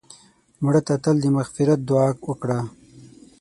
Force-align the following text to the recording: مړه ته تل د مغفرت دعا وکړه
مړه 0.63 0.81
ته 0.87 0.93
تل 1.03 1.15
د 1.21 1.25
مغفرت 1.35 1.79
دعا 1.89 2.07
وکړه 2.27 2.59